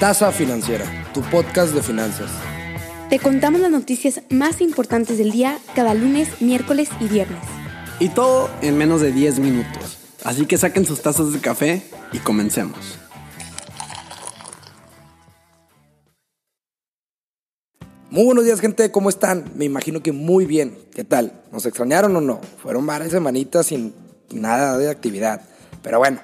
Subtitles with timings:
[0.00, 2.28] Tasa Financiera, tu podcast de finanzas.
[3.08, 7.38] Te contamos las noticias más importantes del día cada lunes, miércoles y viernes.
[8.00, 9.98] Y todo en menos de 10 minutos.
[10.24, 12.98] Así que saquen sus tazas de café y comencemos.
[18.10, 18.90] Muy buenos días, gente.
[18.90, 19.52] ¿Cómo están?
[19.54, 20.76] Me imagino que muy bien.
[20.92, 21.40] ¿Qué tal?
[21.52, 22.40] ¿Nos extrañaron o no?
[22.60, 23.94] Fueron varias semanitas sin
[24.32, 25.42] nada de actividad.
[25.82, 26.20] Pero bueno,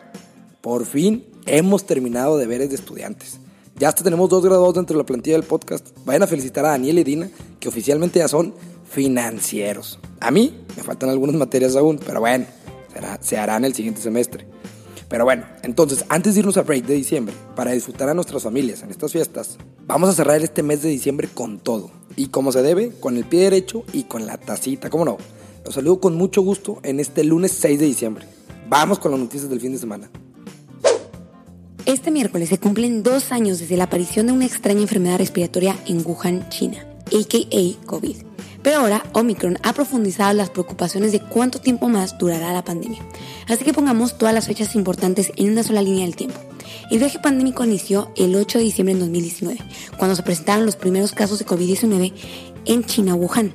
[0.60, 3.39] por fin hemos terminado deberes de estudiantes.
[3.80, 5.88] Ya hasta tenemos dos graduados dentro de la plantilla del podcast.
[6.04, 8.52] Vayan a felicitar a Daniel y Dina, que oficialmente ya son
[8.84, 9.98] financieros.
[10.20, 12.44] A mí me faltan algunas materias aún, pero bueno,
[13.22, 14.46] se hará en el siguiente semestre.
[15.08, 18.82] Pero bueno, entonces, antes de irnos a break de diciembre, para disfrutar a nuestras familias
[18.82, 19.56] en estas fiestas,
[19.86, 21.90] vamos a cerrar este mes de diciembre con todo.
[22.16, 25.16] Y como se debe, con el pie derecho y con la tacita, ¿cómo no?
[25.64, 28.26] Los saludo con mucho gusto en este lunes 6 de diciembre.
[28.68, 30.10] Vamos con las noticias del fin de semana.
[31.90, 36.06] Este miércoles se cumplen dos años desde la aparición de una extraña enfermedad respiratoria en
[36.06, 37.84] Wuhan, China, a.k.a.
[37.84, 38.16] COVID.
[38.62, 43.02] Pero ahora Omicron ha profundizado las preocupaciones de cuánto tiempo más durará la pandemia.
[43.48, 46.38] Así que pongamos todas las fechas importantes en una sola línea del tiempo.
[46.92, 49.58] El viaje pandémico inició el 8 de diciembre de 2019,
[49.98, 52.12] cuando se presentaron los primeros casos de COVID-19
[52.66, 53.52] en China, Wuhan.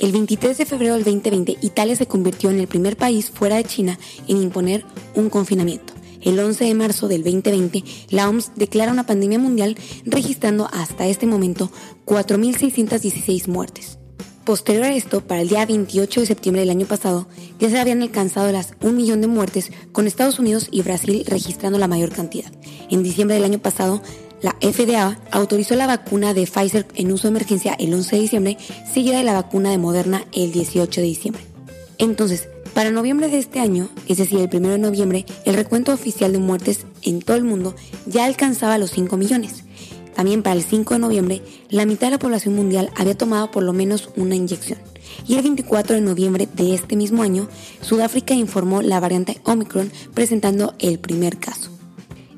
[0.00, 3.64] El 23 de febrero del 2020, Italia se convirtió en el primer país fuera de
[3.64, 3.96] China
[4.26, 4.84] en imponer
[5.14, 5.97] un confinamiento
[6.28, 11.26] el 11 de marzo del 2020, la OMS declara una pandemia mundial registrando hasta este
[11.26, 11.70] momento
[12.04, 13.98] 4.616 muertes.
[14.44, 18.02] Posterior a esto, para el día 28 de septiembre del año pasado, ya se habían
[18.02, 22.52] alcanzado las 1 millón de muertes, con Estados Unidos y Brasil registrando la mayor cantidad.
[22.90, 24.02] En diciembre del año pasado,
[24.42, 28.58] la FDA autorizó la vacuna de Pfizer en uso de emergencia el 11 de diciembre,
[28.92, 31.42] seguida de la vacuna de Moderna el 18 de diciembre.
[31.98, 36.32] Entonces, para noviembre de este año, es decir, el 1 de noviembre, el recuento oficial
[36.32, 37.74] de muertes en todo el mundo
[38.06, 39.64] ya alcanzaba los 5 millones.
[40.14, 43.62] También para el 5 de noviembre, la mitad de la población mundial había tomado por
[43.62, 44.78] lo menos una inyección.
[45.26, 47.48] Y el 24 de noviembre de este mismo año,
[47.82, 51.70] Sudáfrica informó la variante Omicron presentando el primer caso.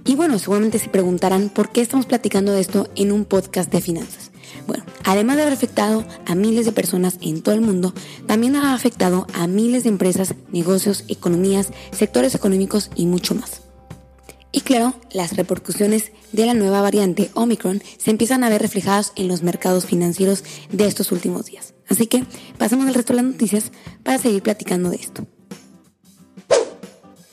[0.04, 3.80] Y bueno, seguramente se preguntarán por qué estamos platicando de esto en un podcast de
[3.80, 4.29] finanzas.
[4.66, 7.94] Bueno, además de haber afectado a miles de personas en todo el mundo,
[8.26, 13.62] también ha afectado a miles de empresas, negocios, economías, sectores económicos y mucho más.
[14.52, 19.28] Y claro, las repercusiones de la nueva variante Omicron se empiezan a ver reflejadas en
[19.28, 21.74] los mercados financieros de estos últimos días.
[21.88, 22.24] Así que
[22.58, 23.70] pasemos al resto de las noticias
[24.02, 25.26] para seguir platicando de esto.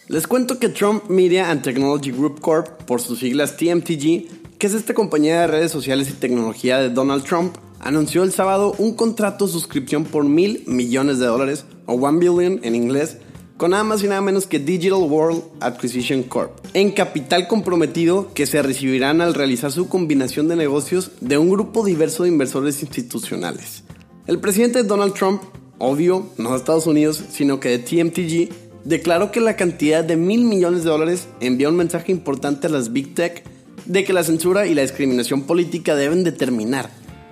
[0.07, 4.73] Les cuento que Trump Media and Technology Group Corp, por sus siglas TMTG, que es
[4.73, 9.45] esta compañía de redes sociales y tecnología de Donald Trump, anunció el sábado un contrato
[9.45, 13.17] de suscripción por mil millones de dólares, o one billion en inglés,
[13.57, 18.45] con nada más y nada menos que Digital World Acquisition Corp, en capital comprometido que
[18.45, 23.83] se recibirán al realizar su combinación de negocios de un grupo diverso de inversores institucionales.
[24.25, 25.41] El presidente Donald Trump,
[25.77, 28.49] obvio, no de Estados Unidos, sino que de TMTG,
[28.85, 32.91] declaró que la cantidad de mil millones de dólares envía un mensaje importante a las
[32.91, 33.43] Big Tech
[33.87, 36.89] de que la censura y la discriminación política deben de terminar.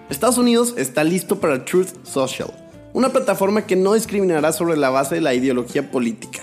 [0.10, 2.54] Estados Unidos está listo para Truth Social,
[2.94, 6.42] una plataforma que no discriminará sobre la base de la ideología política.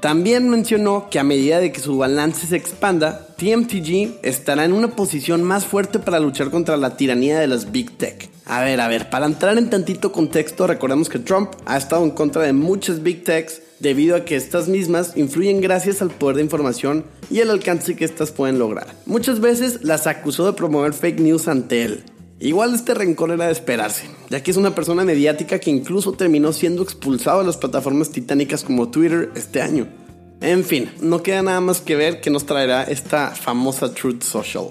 [0.00, 4.96] También mencionó que a medida de que su balance se expanda, TMTG estará en una
[4.96, 8.28] posición más fuerte para luchar contra la tiranía de las Big Tech.
[8.44, 12.10] A ver, a ver, para entrar en tantito contexto, recordemos que Trump ha estado en
[12.10, 16.42] contra de muchas Big Techs debido a que estas mismas influyen gracias al poder de
[16.42, 18.86] información y el alcance que éstas pueden lograr.
[19.06, 22.04] Muchas veces las acusó de promover fake news ante él.
[22.38, 26.52] Igual este rencor era de esperarse, ya que es una persona mediática que incluso terminó
[26.52, 29.88] siendo expulsado de las plataformas titánicas como Twitter este año.
[30.40, 34.66] En fin, no queda nada más que ver qué nos traerá esta famosa Truth Social.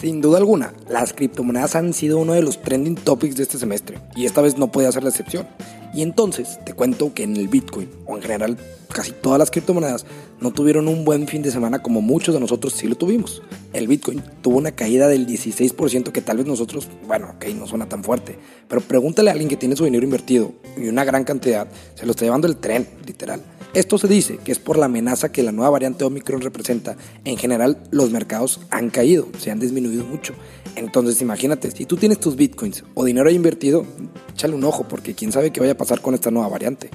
[0.00, 3.98] Sin duda alguna, las criptomonedas han sido uno de los trending topics de este semestre,
[4.14, 5.46] y esta vez no puede ser la excepción.
[5.94, 8.58] Y entonces te cuento que en el Bitcoin, o en general
[8.92, 10.06] casi todas las criptomonedas,
[10.40, 13.42] no tuvieron un buen fin de semana como muchos de nosotros sí lo tuvimos.
[13.72, 17.88] El Bitcoin tuvo una caída del 16% que tal vez nosotros, bueno, ok, no suena
[17.88, 18.38] tan fuerte,
[18.68, 22.12] pero pregúntale a alguien que tiene su dinero invertido y una gran cantidad, se lo
[22.12, 23.40] está llevando el tren, literal.
[23.74, 26.96] Esto se dice que es por la amenaza que la nueva variante Omicron representa.
[27.24, 30.32] En general, los mercados han caído, se han disminuido mucho.
[30.76, 33.84] Entonces, imagínate, si tú tienes tus bitcoins o dinero invertido,
[34.32, 36.88] échale un ojo, porque quién sabe qué vaya a pasar con esta nueva variante.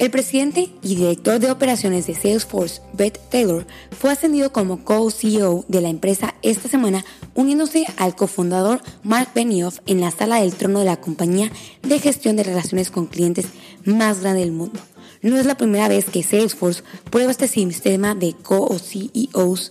[0.00, 5.80] El presidente y director de operaciones de Salesforce, Brett Taylor, fue ascendido como co-CEO de
[5.80, 7.04] la empresa esta semana,
[7.36, 11.52] uniéndose al cofundador Mark Benioff en la sala del trono de la compañía
[11.84, 13.46] de gestión de relaciones con clientes
[13.84, 14.80] más grande del mundo
[15.24, 19.70] no es la primera vez que Salesforce prueba este sistema de co o CEOs,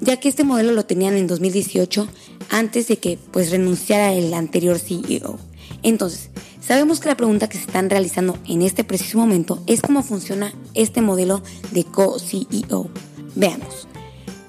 [0.00, 2.08] ya que este modelo lo tenían en 2018
[2.50, 5.38] antes de que pues renunciara el anterior CEO.
[5.84, 6.30] Entonces,
[6.60, 10.52] sabemos que la pregunta que se están realizando en este preciso momento es cómo funciona
[10.74, 12.90] este modelo de co-CEO.
[13.36, 13.86] Veamos.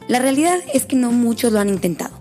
[0.08, 2.19] La realidad es que no muchos lo han intentado.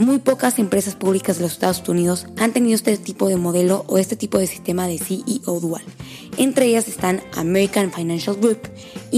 [0.00, 3.98] Muy pocas empresas públicas de los Estados Unidos han tenido este tipo de modelo o
[3.98, 5.82] este tipo de sistema de CEO dual.
[6.38, 8.60] Entre ellas están American Financial Group,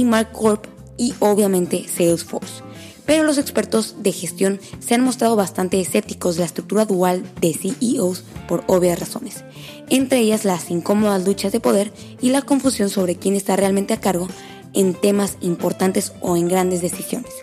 [0.05, 0.67] Mark Corp
[0.99, 2.65] y obviamente Salesforce.
[3.07, 7.55] Pero los expertos de gestión se han mostrado bastante escépticos de la estructura dual de
[7.55, 9.45] CEOs por obvias razones,
[9.89, 14.01] entre ellas las incómodas luchas de poder y la confusión sobre quién está realmente a
[14.01, 14.27] cargo
[14.73, 17.35] en temas importantes o en grandes decisiones.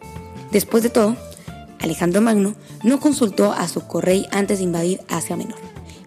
[0.51, 1.15] Después de todo,
[1.80, 5.58] Alejandro Magno no consultó a su correy antes de invadir Asia Menor.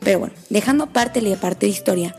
[0.01, 2.17] Pero bueno, dejando aparte la parte de historia,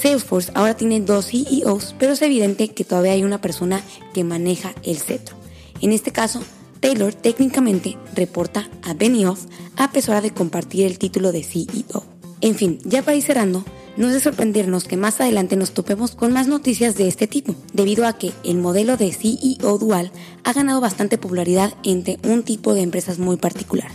[0.00, 3.82] Salesforce ahora tiene dos CEOs, pero es evidente que todavía hay una persona
[4.14, 5.36] que maneja el cetro.
[5.80, 6.40] En este caso,
[6.80, 9.46] Taylor técnicamente reporta a Benioff
[9.76, 12.04] a pesar de compartir el título de CEO.
[12.40, 13.64] En fin, ya para ir cerrando,
[13.98, 17.56] no es de sorprendernos que más adelante nos topemos con más noticias de este tipo,
[17.72, 20.12] debido a que el modelo de CEO dual
[20.44, 23.90] ha ganado bastante popularidad entre un tipo de empresas muy particular.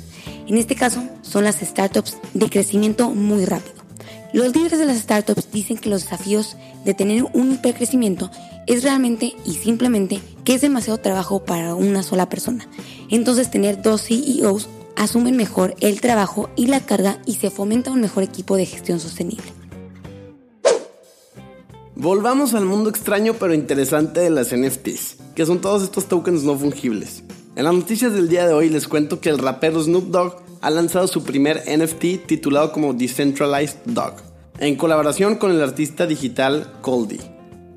[0.45, 3.75] En este caso, son las startups de crecimiento muy rápido.
[4.33, 8.29] Los líderes de las startups dicen que los desafíos de tener un hipercrecimiento
[8.67, 12.67] es realmente y simplemente que es demasiado trabajo para una sola persona.
[13.09, 14.67] Entonces tener dos CEOs
[14.97, 18.99] asumen mejor el trabajo y la carga y se fomenta un mejor equipo de gestión
[18.99, 19.62] sostenible.
[22.03, 26.57] Volvamos al mundo extraño pero interesante de las NFTs, que son todos estos tokens no
[26.59, 27.23] fungibles.
[27.55, 30.69] En las noticias del día de hoy les cuento que el rapero Snoop Dogg ha
[30.69, 34.15] lanzado su primer NFT titulado como Decentralized Dog,
[34.59, 37.21] en colaboración con el artista digital Coldy.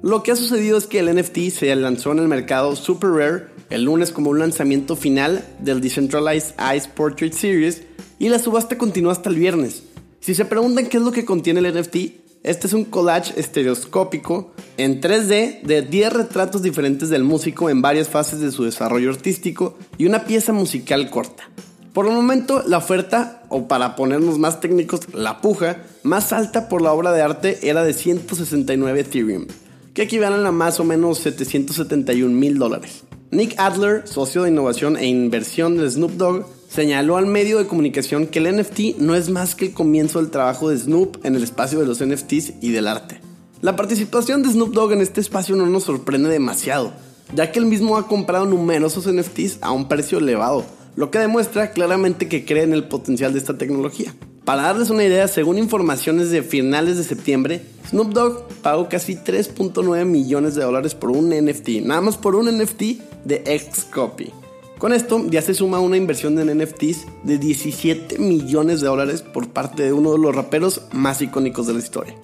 [0.02, 3.46] Lo que ha sucedido es que el NFT se lanzó en el mercado Super Rare
[3.70, 7.84] el lunes como un lanzamiento final del Decentralized Ice Portrait Series
[8.19, 9.84] y la subasta continúa hasta el viernes.
[10.19, 14.53] Si se preguntan qué es lo que contiene el NFT, este es un collage estereoscópico
[14.77, 19.77] en 3D de 10 retratos diferentes del músico en varias fases de su desarrollo artístico
[19.99, 21.50] y una pieza musical corta.
[21.93, 26.83] Por el momento, la oferta, o para ponernos más técnicos, la puja, más alta por
[26.83, 29.47] la obra de arte era de 169 Ethereum,
[29.94, 33.05] que equivalen a más o menos 771 mil dólares.
[33.31, 38.26] Nick Adler, socio de innovación e inversión de Snoop Dogg, señaló al medio de comunicación
[38.26, 41.43] que el NFT no es más que el comienzo del trabajo de Snoop en el
[41.43, 43.19] espacio de los NFTs y del arte.
[43.62, 46.93] La participación de Snoop Dogg en este espacio no nos sorprende demasiado,
[47.34, 51.70] ya que él mismo ha comprado numerosos NFTs a un precio elevado, lo que demuestra
[51.70, 54.14] claramente que cree en el potencial de esta tecnología.
[54.44, 60.05] Para darles una idea, según informaciones de finales de septiembre, Snoop Dogg pagó casi 3.9
[60.05, 62.82] millones de dólares por un NFT, nada más por un NFT
[63.25, 64.31] de Xcopy.
[64.78, 69.49] Con esto ya se suma una inversión en NFTs de 17 millones de dólares por
[69.49, 72.14] parte de uno de los raperos más icónicos de la historia.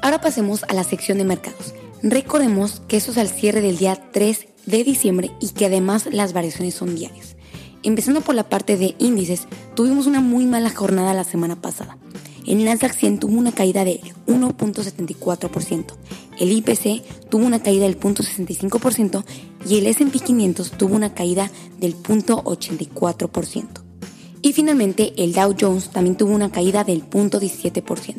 [0.00, 1.74] Ahora pasemos a la sección de mercados.
[2.02, 6.32] Recordemos que eso es al cierre del día 3 de diciembre y que además las
[6.32, 7.36] variaciones son diarias.
[7.82, 11.98] Empezando por la parte de índices, tuvimos una muy mala jornada la semana pasada.
[12.46, 15.84] El Nasdaq 100 tuvo una caída de 1.74%,
[16.38, 19.24] el IPC tuvo una caída del 0.65%
[19.66, 23.66] y el S&P 500 tuvo una caída del 0.84%.
[24.42, 28.16] Y finalmente el Dow Jones también tuvo una caída del 0.17%.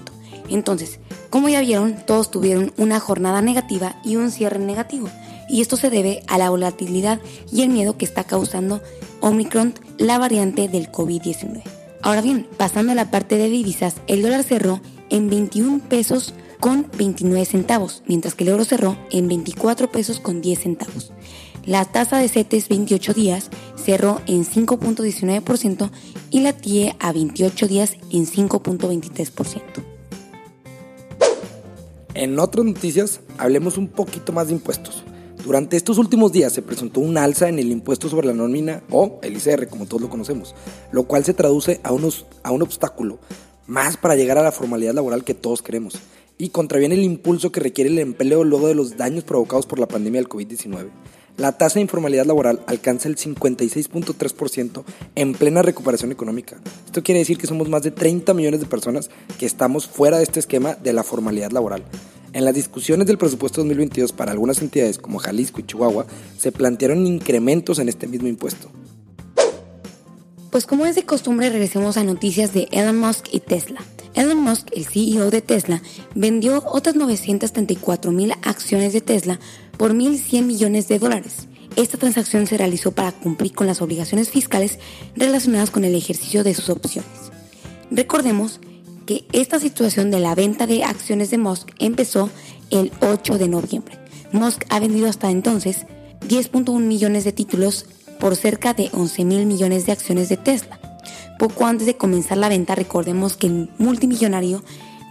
[0.50, 1.00] Entonces,
[1.30, 5.10] como ya vieron, todos tuvieron una jornada negativa y un cierre negativo.
[5.50, 7.20] Y esto se debe a la volatilidad
[7.52, 8.82] y el miedo que está causando
[9.20, 11.64] Omicron, la variante del COVID-19.
[12.04, 16.86] Ahora bien, pasando a la parte de divisas, el dólar cerró en 21 pesos con
[16.98, 21.14] 29 centavos, mientras que el euro cerró en 24 pesos con 10 centavos.
[21.66, 25.92] La tasa de CETES 28 días cerró en 5.19%
[26.30, 29.62] y la TIE a 28 días en 5.23%.
[32.16, 35.06] En otras noticias, hablemos un poquito más de impuestos.
[35.44, 39.20] Durante estos últimos días se presentó un alza en el impuesto sobre la nómina o
[39.22, 40.56] el ICR, como todos lo conocemos,
[40.94, 43.20] lo cual se traduce a, unos, a un obstáculo
[43.68, 45.96] más para llegar a la formalidad laboral que todos queremos
[46.38, 49.88] y contraviene el impulso que requiere el empleo luego de los daños provocados por la
[49.88, 50.88] pandemia del COVID-19.
[51.36, 54.84] La tasa de informalidad laboral alcanza el 56.3%
[55.16, 56.56] en plena recuperación económica.
[56.86, 59.10] Esto quiere decir que somos más de 30 millones de personas
[59.40, 61.84] que estamos fuera de este esquema de la formalidad laboral.
[62.34, 67.06] En las discusiones del presupuesto 2022 para algunas entidades como Jalisco y Chihuahua, se plantearon
[67.06, 68.72] incrementos en este mismo impuesto.
[70.50, 73.82] Pues como es de costumbre, regresemos a noticias de Elon Musk y Tesla.
[74.16, 75.82] Elon Musk, el CEO de Tesla,
[76.16, 79.40] vendió otras 934 mil acciones de Tesla
[79.78, 81.48] por 1.100 millones de dólares.
[81.76, 84.80] Esta transacción se realizó para cumplir con las obligaciones fiscales
[85.16, 87.32] relacionadas con el ejercicio de sus opciones.
[87.90, 88.60] Recordemos
[89.06, 92.30] que esta situación de la venta de acciones de Musk empezó
[92.70, 93.98] el 8 de noviembre.
[94.32, 95.86] Musk ha vendido hasta entonces
[96.28, 97.86] 10.1 millones de títulos
[98.20, 100.80] por cerca de 11 mil millones de acciones de Tesla.
[101.38, 104.64] Poco antes de comenzar la venta, recordemos que el multimillonario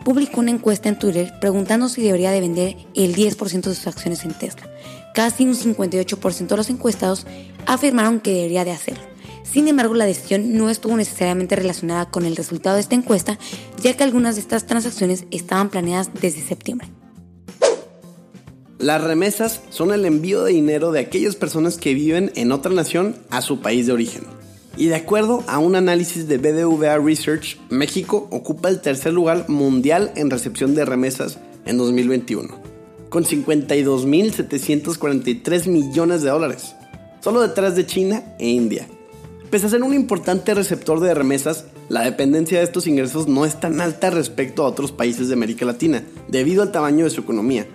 [0.05, 4.25] publicó una encuesta en Twitter preguntando si debería de vender el 10% de sus acciones
[4.25, 4.69] en Tesla.
[5.15, 7.27] Casi un 58% de los encuestados
[7.67, 9.12] afirmaron que debería de hacerlo.
[9.53, 13.39] Sin embargo, la decisión no estuvo necesariamente relacionada con el resultado de esta encuesta,
[13.83, 16.89] ya que algunas de estas transacciones estaban planeadas desde septiembre.
[18.79, 23.15] Las remesas son el envío de dinero de aquellas personas que viven en otra nación
[23.29, 24.23] a su país de origen.
[24.79, 30.13] Y de acuerdo a un análisis de BDVA Research, México ocupa el tercer lugar mundial
[30.17, 32.59] en recepción de remesas en 2021,
[33.11, 36.75] con 52.743 millones de dólares,
[37.21, 38.89] solo detrás de China e India.
[39.53, 43.61] Pese a ser un importante receptor de remesas, la dependencia de estos ingresos no es
[43.61, 47.67] tan alta respecto a otros países de América Latina, debido al tamaño de su economía.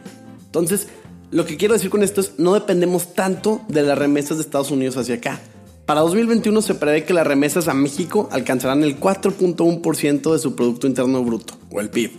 [0.43, 0.87] Entonces,
[1.29, 4.71] lo que quiero decir con esto es, no dependemos tanto de las remesas de Estados
[4.71, 5.39] Unidos hacia acá.
[5.85, 10.87] Para 2021 se prevé que las remesas a México alcanzarán el 4.1% de su Producto
[10.87, 12.09] Interno Bruto, o el PIB.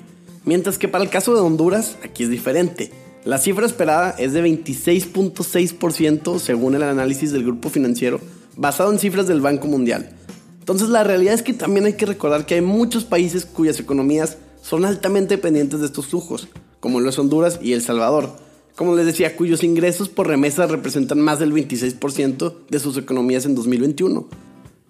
[0.45, 2.93] Mientras que para el caso de Honduras, aquí es diferente.
[3.25, 8.21] La cifra esperada es de 26.6% según el análisis del grupo financiero
[8.59, 10.11] basado en cifras del Banco Mundial.
[10.59, 14.37] Entonces la realidad es que también hay que recordar que hay muchos países cuyas economías
[14.61, 16.49] son altamente dependientes de estos flujos,
[16.81, 18.37] como los Honduras y El Salvador.
[18.77, 23.55] Como les decía, cuyos ingresos por remesas representan más del 26% de sus economías en
[23.55, 24.29] 2021.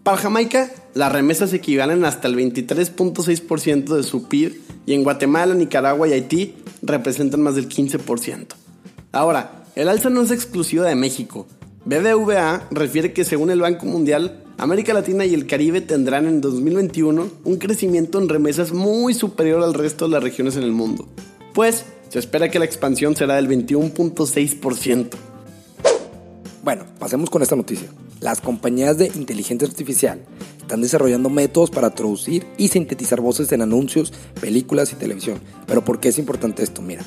[0.02, 6.08] Para Jamaica, las remesas equivalen hasta el 23.6% de su PIB y en Guatemala, Nicaragua
[6.08, 8.46] y Haití representan más del 15%.
[9.12, 11.46] Ahora, el alza no es exclusiva de México.
[11.88, 17.30] BBVA refiere que según el Banco Mundial, América Latina y el Caribe tendrán en 2021
[17.44, 21.08] un crecimiento en remesas muy superior al resto de las regiones en el mundo,
[21.54, 25.08] pues se espera que la expansión será del 21.6%.
[26.62, 27.88] Bueno, pasemos con esta noticia.
[28.20, 30.20] Las compañías de inteligencia artificial
[30.60, 35.40] están desarrollando métodos para traducir y sintetizar voces en anuncios, películas y televisión.
[35.66, 36.82] Pero ¿por qué es importante esto?
[36.82, 37.02] Mira,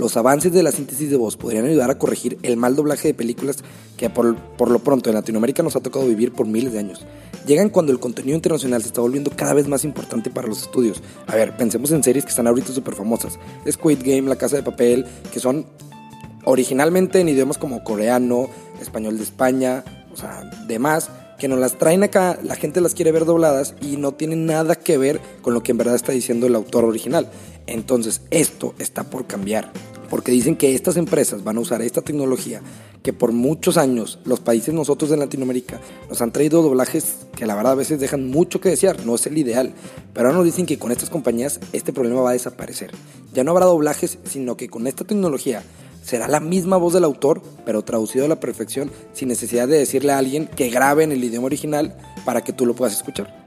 [0.00, 3.14] los avances de la síntesis de voz podrían ayudar a corregir el mal doblaje de
[3.14, 3.58] películas
[3.98, 4.34] que por,
[4.70, 7.06] lo pronto en Latinoamérica nos ha tocado vivir por miles de años.
[7.46, 11.02] Llegan cuando el contenido internacional se está volviendo cada vez más importante para los estudios.
[11.26, 13.38] A ver, pensemos en series que están ahorita súper famosas.
[13.70, 15.66] Squid Game, La Casa de Papel, que son
[16.44, 18.48] originalmente en idiomas como coreano,
[18.80, 23.10] español de España, o sea, demás, que nos las traen acá, la gente las quiere
[23.10, 26.46] ver dobladas y no tienen nada que ver con lo que en verdad está diciendo
[26.46, 27.28] el autor original.
[27.66, 29.72] Entonces, esto está por cambiar
[30.10, 32.60] porque dicen que estas empresas van a usar esta tecnología
[33.02, 35.80] que por muchos años los países nosotros en Latinoamérica
[36.10, 39.26] nos han traído doblajes que la verdad a veces dejan mucho que desear, no es
[39.26, 39.72] el ideal,
[40.12, 42.90] pero ahora nos dicen que con estas compañías este problema va a desaparecer.
[43.32, 45.62] Ya no habrá doblajes, sino que con esta tecnología
[46.02, 50.12] será la misma voz del autor, pero traducido a la perfección sin necesidad de decirle
[50.12, 53.44] a alguien que grabe en el idioma original para que tú lo puedas escuchar.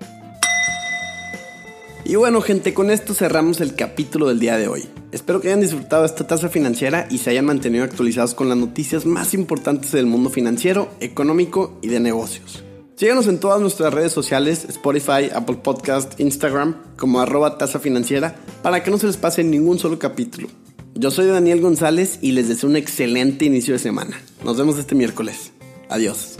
[2.06, 4.90] Y bueno gente, con esto cerramos el capítulo del día de hoy.
[5.14, 9.06] Espero que hayan disfrutado esta tasa financiera y se hayan mantenido actualizados con las noticias
[9.06, 12.64] más importantes del mundo financiero, económico y de negocios.
[12.96, 18.84] Síganos en todas nuestras redes sociales, Spotify, Apple Podcast, Instagram, como arroba tasa financiera, para
[18.84, 20.48] que no se les pase ningún solo capítulo.
[20.96, 24.22] Yo soy Daniel González y les deseo un excelente inicio de semana.
[24.44, 25.52] Nos vemos este miércoles.
[25.90, 26.38] Adiós.